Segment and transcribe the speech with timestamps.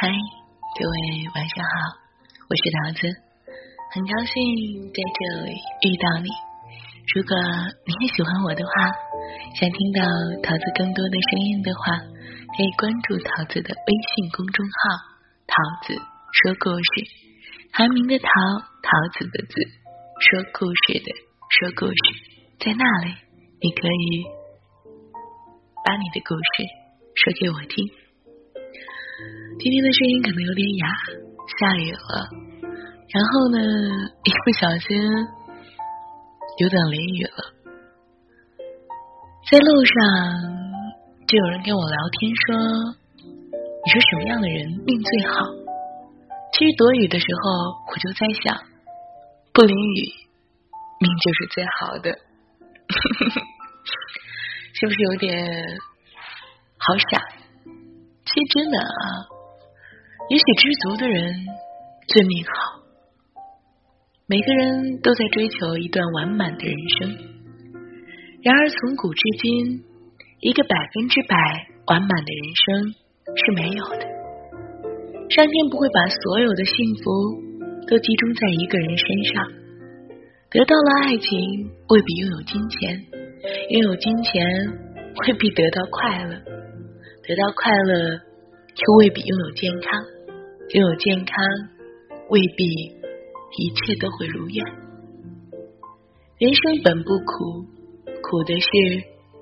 [0.00, 0.96] 嗨，各位
[1.36, 1.72] 晚上好，
[2.48, 3.04] 我是桃子，
[3.92, 4.32] 很高兴
[4.96, 6.28] 在这里遇到你。
[7.12, 7.36] 如果
[7.84, 8.72] 你也喜欢我的话，
[9.60, 10.00] 想听到
[10.40, 12.00] 桃子更多的声音的话，
[12.56, 15.04] 可以关注桃子的微信公众号
[15.44, 15.52] “桃
[15.84, 16.88] 子说故事”，
[17.76, 18.32] 韩明的桃，
[18.80, 18.88] 桃
[19.20, 19.54] 子的子，
[20.16, 21.08] 说故事的
[21.60, 22.00] 说故事，
[22.56, 23.12] 在那里
[23.60, 24.24] 你可以
[25.84, 26.64] 把你的故事
[27.20, 27.84] 说给我听。
[29.58, 30.86] 今天的声音可能有点哑，
[31.58, 32.28] 下雨了，
[33.12, 33.58] 然后呢，
[34.24, 34.96] 一不小心
[36.58, 37.52] 有点淋雨了。
[39.50, 39.94] 在路上
[41.26, 42.56] 就有人跟我聊天说
[43.84, 45.44] ：“你说什么样的人命最好？”
[46.54, 47.50] 其实躲雨的时候，
[47.90, 48.62] 我就在想，
[49.52, 50.12] 不淋雨
[51.00, 52.10] 命就是最好的，
[54.74, 55.36] 是不是有点
[56.78, 57.20] 好傻？
[58.52, 58.94] 真的啊。
[60.30, 61.34] 也许知足的人
[62.08, 62.80] 最命好。
[64.26, 67.18] 每个人都在追求一段完满的人生，
[68.42, 69.82] 然而从古至今，
[70.40, 71.36] 一个百分之百
[71.86, 72.94] 完满的人生
[73.34, 74.06] 是没有的。
[75.30, 77.10] 上天不会把所有的幸福
[77.88, 79.50] 都集中在一个人身上。
[80.48, 82.98] 得到了爱情，未必拥有金钱；
[83.70, 84.46] 拥有金钱，
[85.26, 86.38] 未必得到快乐；
[87.26, 88.18] 得到快乐，
[88.80, 90.00] 却未必拥有健康。
[90.70, 91.36] 拥有健康，
[92.30, 94.64] 未必一切都会如愿。
[96.38, 97.66] 人生本不苦，
[98.06, 98.68] 苦的是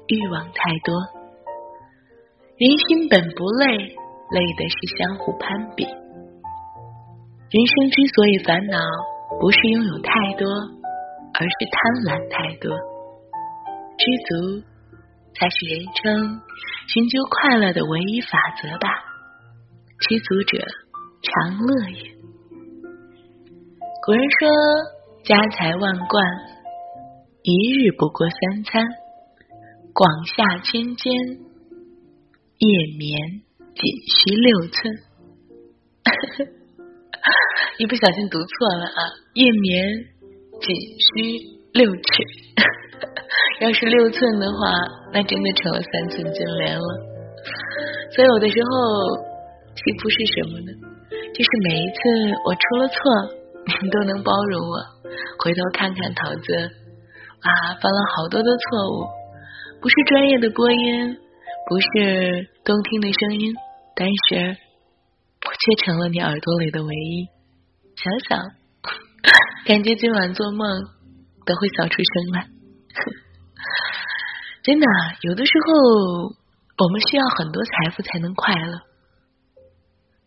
[0.09, 0.91] 欲望太多；
[2.56, 5.84] 人心本不累，累的是相互攀比。
[5.84, 8.78] 人生之所以烦恼，
[9.39, 11.78] 不是拥有太多，而是贪
[12.09, 12.75] 婪太多。
[13.98, 14.64] 知足
[15.34, 16.41] 才是人生
[16.89, 19.08] 寻求快乐的唯一法则吧。
[20.00, 20.58] 知足者。
[21.20, 22.14] 常乐也。
[24.06, 24.48] 古人说
[25.27, 26.24] ：“家财万贯，
[27.42, 28.87] 一日不过三餐；
[29.92, 31.12] 广厦千间，
[32.58, 33.42] 夜眠
[33.75, 34.94] 仅需六寸。
[37.78, 39.00] ”一不小心读错了啊！
[39.34, 39.84] 夜眠
[40.60, 42.00] 仅需六尺，
[43.60, 44.70] 要是六寸的话，
[45.12, 46.88] 那真的成了三寸金莲了。
[48.14, 49.28] 所以有的时候，
[49.78, 50.71] 幸福是什么呢？
[51.34, 51.99] 就是每一次
[52.44, 52.97] 我出了错，
[53.65, 54.77] 你 都能包容我。
[55.39, 56.43] 回头看看桃子，
[57.41, 57.50] 啊，
[57.81, 59.06] 犯了好多的错误，
[59.81, 61.17] 不是专业的播音，
[61.69, 63.55] 不是动听的声音，
[63.94, 64.56] 但是
[65.47, 67.28] 我却成了你耳朵里的唯一。
[67.94, 68.38] 想想，
[69.65, 70.67] 感觉今晚做梦
[71.47, 72.49] 都会笑出声来。
[74.65, 74.87] 真的，
[75.22, 75.72] 有的时候
[76.27, 78.88] 我们需要很多财富才能快乐。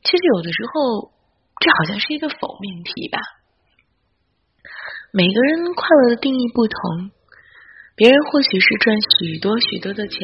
[0.03, 1.11] 其实有的时候，
[1.59, 3.19] 这好像是一个否命题吧。
[5.13, 7.11] 每个人快乐的定义不同，
[7.95, 10.19] 别人或许是赚许多许多的钱，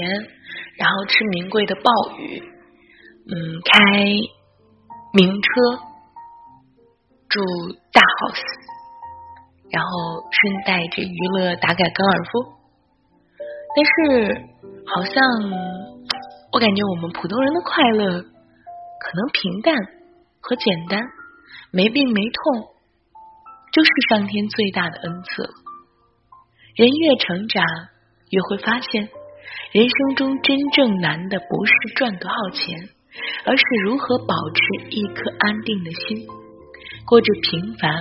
[0.78, 2.40] 然后吃名贵的鲍鱼，
[3.30, 4.02] 嗯，开
[5.14, 5.50] 名车，
[7.30, 7.42] 住
[7.92, 8.42] 大 house，
[9.70, 12.58] 然后顺带着娱乐打打高尔夫。
[13.76, 14.34] 但是，
[14.88, 15.24] 好像
[16.52, 18.37] 我感觉我们普通人的快乐。
[19.00, 19.76] 可能平淡
[20.42, 21.02] 和简单，
[21.72, 22.68] 没病没痛，
[23.72, 25.50] 就是上天最大的恩赐。
[26.76, 27.64] 人越成长，
[28.30, 29.10] 越会发现，
[29.72, 32.90] 人生中真正难的不是赚多少钱，
[33.46, 36.28] 而是如何保持一颗安定的心，
[37.06, 37.92] 过着平凡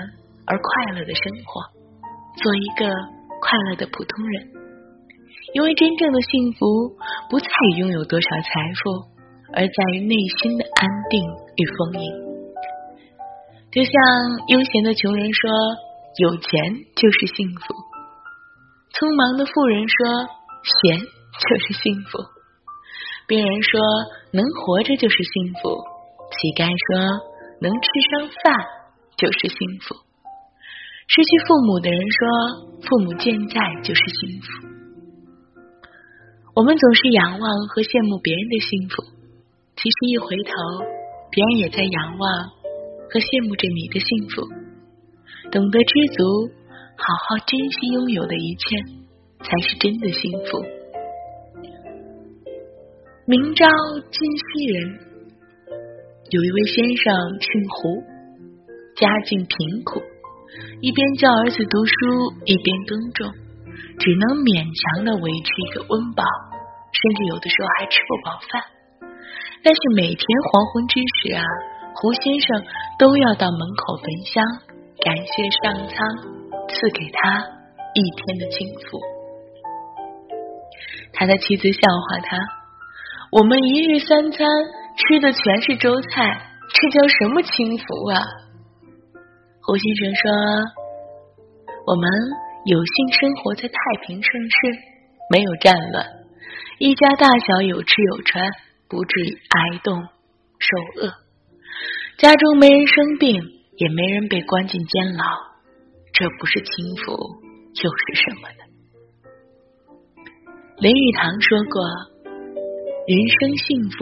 [0.47, 1.63] 而快乐的生活，
[2.43, 2.89] 做一个
[3.41, 4.49] 快乐的普通人。
[5.55, 6.97] 因为真正的幸福
[7.31, 8.51] 不在于拥有多少财
[8.83, 9.16] 富。
[9.53, 11.23] 而在于内心的安定
[11.57, 12.13] 与丰盈，
[13.71, 13.93] 就像
[14.49, 15.51] 悠闲的穷人说
[16.19, 16.51] ：“有钱
[16.97, 17.75] 就是幸福。”
[18.97, 19.97] 匆忙的富人说
[20.65, 22.19] ：“闲就是幸福。”
[23.29, 23.81] 病人说
[24.33, 25.79] ：“能活着就是幸福。”
[26.33, 27.21] 乞丐说
[27.63, 28.67] ：“能吃上饭
[29.17, 29.95] 就是幸福。”
[31.09, 32.19] 失去父母的人说
[32.83, 34.47] ：“父母健在就是幸福。”
[36.57, 39.16] 我们总是仰望和羡慕别人的幸福。
[39.77, 40.53] 其实一回头，
[41.31, 42.25] 别人也在仰望
[43.13, 44.41] 和羡慕着你的幸福。
[45.53, 46.49] 懂得知足，
[46.97, 48.65] 好好珍惜拥有的一切，
[49.45, 50.65] 才是真的幸福。
[53.29, 53.69] 明朝
[54.09, 54.97] 今夕人，
[56.33, 58.01] 有一位先生姓胡，
[58.97, 60.01] 家境贫苦，
[60.81, 61.93] 一边教儿子读书，
[62.49, 63.29] 一边耕种，
[64.01, 66.25] 只能勉强的维持一个温饱，
[66.97, 68.76] 甚至有的时候还吃不饱饭。
[69.67, 70.23] 但是每天
[70.53, 71.43] 黄昏之时啊，
[71.97, 72.63] 胡先生
[73.01, 74.45] 都要到门口焚香，
[75.03, 76.07] 感谢上苍
[76.71, 77.43] 赐给他
[77.93, 79.01] 一天的幸福。
[81.15, 82.39] 他的妻子笑话他
[83.35, 84.47] ：“我们一日三餐
[84.95, 88.23] 吃的全是粥菜，这叫什么清福啊？”
[89.67, 90.31] 胡先生说
[91.91, 92.09] ：“我们
[92.67, 93.75] 有幸生活在太
[94.07, 94.79] 平盛世，
[95.33, 96.07] 没有战乱，
[96.79, 98.49] 一家大小有吃有穿，
[98.89, 101.13] 不至于挨冻受饿。”
[102.19, 103.43] 家中没人生病，
[103.77, 105.25] 也没人被关进监牢，
[106.13, 107.13] 这不是轻福
[107.83, 108.65] 又是什么呢？
[110.79, 111.83] 林语堂说过
[113.07, 113.97] ：“人生幸福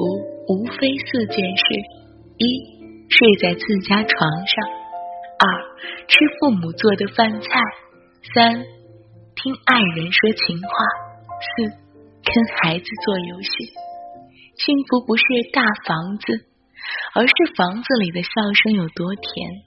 [0.48, 1.64] 无非四件事：
[2.38, 2.46] 一
[3.08, 4.64] 睡在自家床上；
[5.38, 5.44] 二
[6.06, 7.48] 吃父母做的饭菜；
[8.34, 8.64] 三
[9.34, 10.68] 听爱人说情话；
[11.40, 11.62] 四
[12.22, 13.72] 跟孩子做游戏。
[14.56, 16.48] 幸福不是大房子。”
[17.14, 19.62] 而是房子里的笑声有多甜，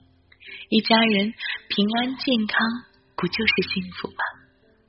[0.68, 1.34] 一家人
[1.68, 2.60] 平安健康，
[3.16, 4.22] 不就是幸福吗？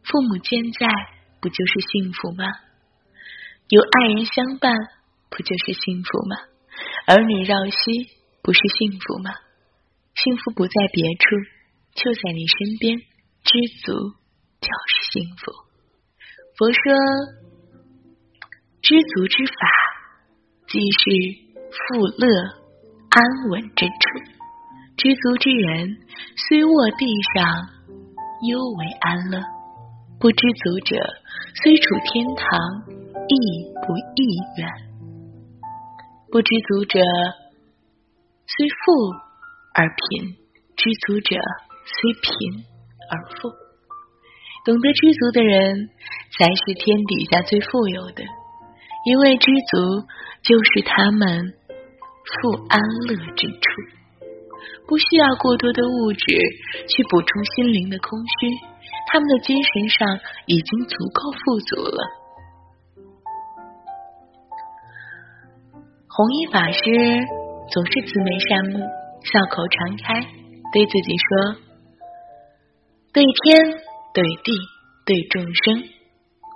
[0.03, 0.87] 父母健在，
[1.41, 2.45] 不就是幸福吗？
[3.69, 4.75] 有爱人相伴，
[5.31, 6.35] 不就是幸福吗？
[7.07, 8.11] 儿女绕膝，
[8.43, 9.31] 不是幸福吗？
[10.13, 11.35] 幸福不在别处，
[11.95, 13.93] 就在你身边，知足
[14.61, 15.51] 就是幸福。
[16.57, 16.81] 佛说，
[18.83, 19.88] 知足之法，
[20.69, 21.49] 即是。
[21.71, 22.25] 富乐
[23.09, 23.91] 安稳之处，
[24.97, 25.97] 知足之人
[26.35, 27.05] 虽卧地
[27.35, 27.69] 上，
[28.49, 29.39] 犹为安乐；
[30.19, 30.95] 不知足者，
[31.61, 32.59] 虽处天堂，
[33.27, 33.37] 亦
[33.85, 34.25] 不亦
[34.57, 34.67] 远。
[36.31, 36.99] 不知足者，
[38.47, 39.13] 虽富
[39.75, 40.33] 而贫；
[40.75, 41.37] 知足者，
[41.85, 42.65] 虽贫
[43.11, 43.49] 而富。
[44.65, 45.89] 懂得知足的人，
[46.37, 48.23] 才是天底下最富有的，
[49.05, 50.07] 因为知足
[50.43, 51.53] 就是他们。
[52.29, 53.65] 富安乐之处，
[54.87, 56.25] 不需要过多的物质
[56.87, 58.47] 去补充心灵的空虚，
[59.11, 61.97] 他们的精神上已经足够富足了。
[66.07, 66.81] 弘一法师
[67.71, 68.77] 总是慈眉善目，
[69.23, 70.21] 笑口常开，
[70.71, 71.55] 对自己说
[73.11, 73.81] ：“对天、
[74.13, 74.53] 对地、
[75.03, 75.83] 对众生，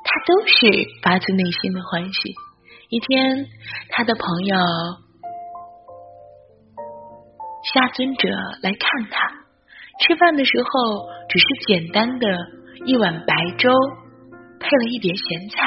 [0.04, 2.36] 他都是发自内心的欢喜。”
[2.90, 3.48] 一天，
[3.90, 4.56] 他的朋友。
[7.74, 8.28] 夏尊者
[8.62, 9.32] 来看他，
[10.02, 12.28] 吃饭的时候只是简单的
[12.86, 13.72] 一碗白粥，
[14.60, 15.66] 配了一碟咸菜。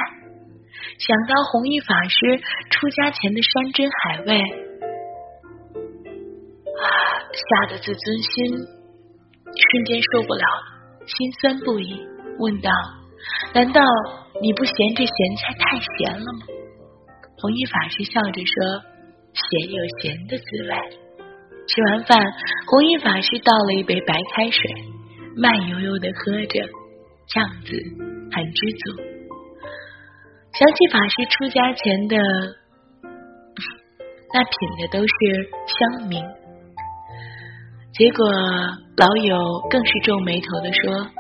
[0.99, 2.19] 想到弘一法师
[2.71, 4.41] 出家前的山珍海味，
[6.77, 6.85] 啊，
[7.33, 8.57] 吓得自尊心
[9.57, 10.45] 瞬间受不了，
[11.07, 11.99] 心酸不已，
[12.39, 12.71] 问道
[13.55, 13.81] ：“难道
[14.43, 16.47] 你不嫌这咸菜太咸了吗？”
[17.39, 18.83] 弘一法师笑着说
[19.37, 20.73] ：“咸有咸的滋味。”
[21.69, 22.33] 吃完饭，
[22.69, 24.61] 弘一法师倒了一杯白开水，
[25.37, 26.61] 慢悠悠的喝着，
[27.35, 27.73] 样子
[28.31, 29.03] 很知足。
[30.53, 32.17] 想起法师出家前的
[34.33, 35.15] 那品的都是
[35.67, 36.23] 香茗，
[37.93, 38.27] 结果
[38.97, 39.37] 老友
[39.69, 41.11] 更是皱眉头的说：“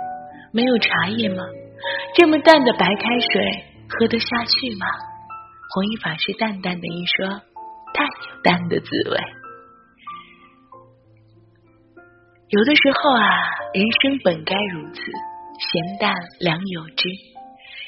[0.54, 1.42] 没有茶叶吗？
[2.14, 4.86] 这么淡的白开水喝得下去吗？”
[5.74, 7.26] 弘一法师淡淡的一说
[7.92, 9.18] ：“淡有淡的滋味。”
[12.48, 13.26] 有的时候啊，
[13.74, 17.08] 人生本该如此，咸淡两有之。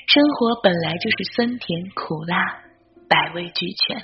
[0.08, 2.36] 生活本来就是酸甜苦辣，
[3.08, 4.02] 百味俱全。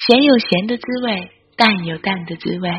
[0.00, 2.70] 咸有咸的滋味，淡有淡的滋味，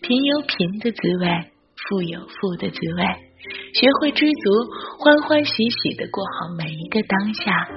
[0.00, 3.25] 贫有贫的滋味，富有富的滋味。
[3.74, 7.68] 学会知足，欢欢喜喜的过好每一个当下，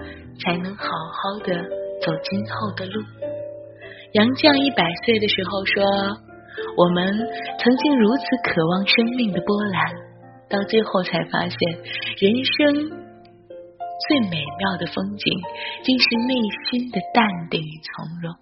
[0.44, 1.54] 才能好好的
[2.02, 3.04] 走今后的路。
[4.14, 6.30] 杨绛一百岁的时候说。
[6.76, 9.96] 我们曾经如此渴望生命的波澜，
[10.50, 11.56] 到最后才发现，
[12.20, 12.90] 人生
[14.08, 15.40] 最美妙的风景，
[15.84, 16.36] 竟是内
[16.68, 18.36] 心的淡定与从容。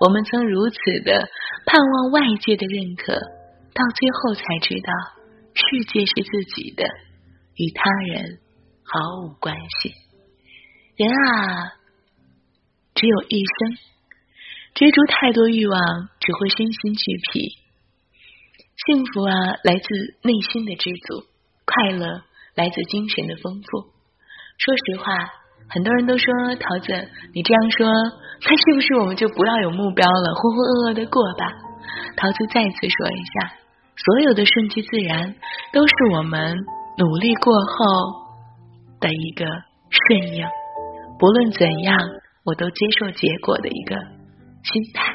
[0.00, 1.28] 我们曾如此的
[1.64, 4.90] 盼望外界的认可，到最后才知道，
[5.58, 6.84] 世界是自己的，
[7.56, 8.38] 与他人
[8.84, 9.92] 毫无关系。
[10.96, 11.72] 人啊，
[12.94, 13.78] 只有一生。
[14.74, 15.80] 追逐太多欲望，
[16.20, 17.58] 只会身心俱疲。
[18.86, 19.34] 幸福啊，
[19.64, 19.88] 来自
[20.22, 21.26] 内心的知足；
[21.64, 22.22] 快乐
[22.54, 23.90] 来自精神的丰富。
[24.58, 25.12] 说实话，
[25.68, 27.88] 很多人都说桃子，你这样说，
[28.46, 31.50] 那是不是我们就不要有目标了，浑浑噩噩的过吧？
[32.16, 33.54] 桃子再次说一下，
[34.04, 35.34] 所有的顺其自然，
[35.72, 36.56] 都是我们
[36.98, 38.38] 努力过后
[39.00, 39.44] 的一个
[39.90, 40.46] 顺应。
[41.18, 41.98] 不论怎样，
[42.44, 43.96] 我都接受结果的一个。
[44.64, 45.14] 心态。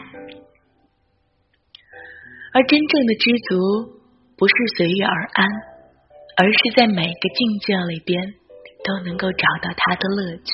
[2.54, 4.00] 而真正的知足，
[4.38, 5.48] 不是随遇而安，
[6.38, 8.34] 而是在每个境界里边
[8.84, 10.52] 都能够找到它的乐趣。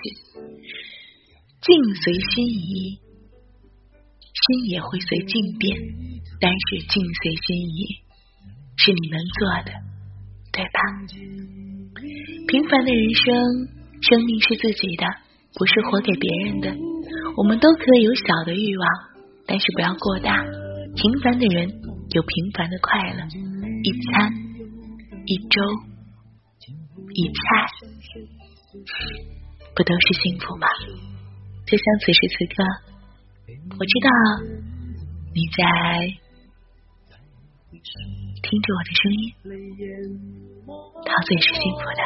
[1.62, 3.00] 境随心移，
[4.33, 5.79] 心也会随境变，
[6.41, 7.86] 但是境随心移
[8.79, 9.71] 是你能做的，
[10.53, 10.79] 对吧？
[12.48, 13.36] 平凡的人生，
[14.01, 15.05] 生命是自己的，
[15.53, 16.71] 不是活给别人的。
[17.36, 18.88] 我们都可以有小的欲望，
[19.45, 20.45] 但是不要过大。
[20.95, 21.69] 平凡的人
[22.12, 23.27] 有平凡的快乐，
[23.83, 24.31] 一餐、
[25.25, 25.62] 一粥、
[27.13, 27.67] 一菜，
[29.75, 30.67] 不都是幸福吗？
[31.67, 32.63] 就像此时此刻，
[33.77, 34.09] 我知道
[35.36, 35.67] 你在
[38.41, 39.24] 听着我的声音，
[41.05, 42.01] 陶醉是幸福的。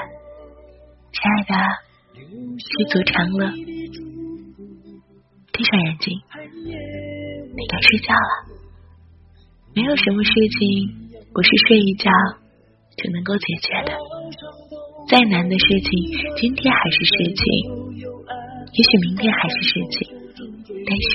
[1.13, 1.53] 亲爱的，
[2.57, 3.51] 知足常乐。
[5.53, 8.49] 闭上眼睛，你该睡觉了。
[9.75, 12.09] 没有什么事情不是睡一觉
[12.97, 13.93] 就能够解决的。
[15.07, 15.91] 再难的事情，
[16.37, 17.43] 今天还是事情；
[18.73, 20.09] 也许明天还是事情，
[20.85, 21.13] 但是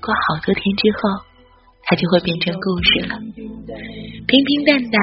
[0.00, 1.00] 过好多天之后，
[1.86, 3.18] 它就会变成故事了。
[4.26, 4.94] 平平淡淡，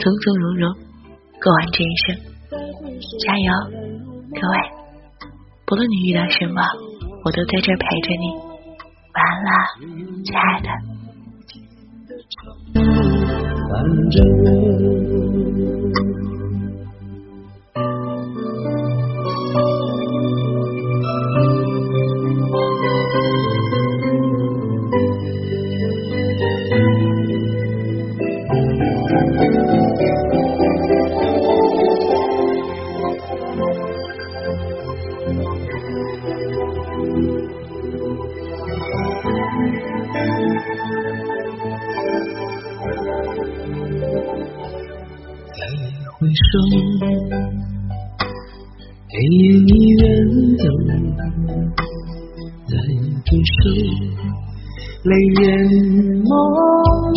[0.00, 0.72] 从从容容
[1.42, 2.16] 过完这一生，
[3.18, 3.52] 加油，
[4.40, 4.56] 各位！
[5.66, 6.62] 不论你遇到什么。
[7.24, 8.36] 我都在这陪着你，
[9.14, 9.50] 晚安啦，
[10.24, 10.68] 亲爱的。
[49.08, 50.02] 黑夜你远
[50.58, 50.64] 走，
[52.66, 52.72] 再
[53.24, 53.56] 回首，
[55.04, 55.42] 泪眼
[56.24, 56.26] 朦
[57.14, 57.16] 胧，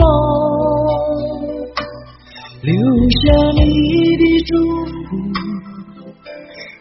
[2.62, 2.69] 留
[3.09, 3.17] 下
[3.55, 3.59] 你
[4.17, 4.50] 的祝
[4.86, 5.09] 福，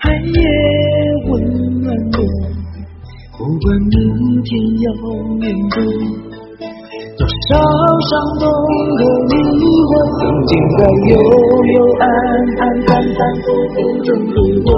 [0.01, 0.37] 寒夜
[1.29, 1.33] 温
[1.81, 2.19] 暖我。
[3.39, 3.95] 不管明
[4.43, 4.49] 天
[4.83, 4.85] 要
[5.39, 5.77] 面对。
[7.27, 7.59] 多少
[8.07, 9.35] 伤痛和迷
[9.83, 9.91] 惑，
[10.23, 10.81] 曾经在
[11.11, 11.13] 幽
[11.67, 12.07] 幽暗
[12.55, 14.71] 暗、反反复复中度过，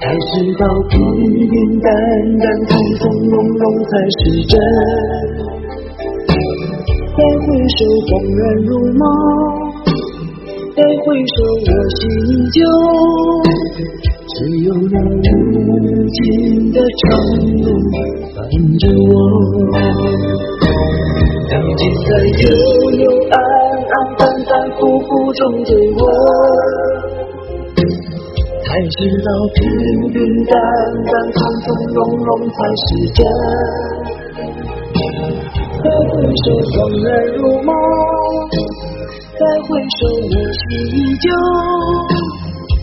[0.00, 0.96] 才知道平
[1.44, 1.52] 平
[1.84, 1.92] 淡
[2.40, 4.56] 淡、从从容容才是真。
[7.12, 7.44] 再回
[7.76, 9.04] 首，恍然如梦；
[10.74, 11.04] 再回
[11.36, 11.36] 首，
[11.68, 11.70] 我
[12.00, 12.56] 心依旧。
[14.42, 15.70] 只有那无
[16.10, 16.18] 尽
[16.72, 17.00] 的长
[17.62, 17.94] 路伴
[18.76, 19.14] 着我，
[21.48, 22.10] 曾经在
[22.42, 22.44] 幽
[22.98, 23.34] 幽暗
[23.86, 26.02] 暗、反反复复中对我，
[28.64, 29.62] 才知道平
[30.10, 30.52] 平淡
[31.06, 32.84] 淡、从从容容才是
[33.14, 33.22] 真。
[35.84, 36.74] 再回首，恍
[37.06, 37.06] 然
[37.36, 37.70] 如梦；
[39.38, 39.70] 再回
[40.00, 41.30] 首，我心依旧。